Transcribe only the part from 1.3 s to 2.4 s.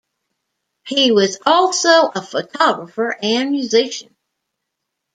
also a